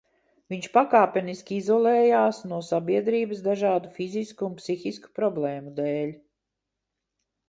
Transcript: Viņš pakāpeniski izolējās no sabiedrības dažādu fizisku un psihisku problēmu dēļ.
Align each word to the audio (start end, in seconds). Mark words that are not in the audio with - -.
Viņš 0.51 0.63
pakāpeniski 0.75 1.57
izolējās 1.63 2.39
no 2.51 2.61
sabiedrības 2.69 3.43
dažādu 3.47 3.91
fizisku 3.97 4.47
un 4.47 4.55
psihisku 4.63 5.13
problēmu 5.21 5.75
dēļ. 5.81 6.15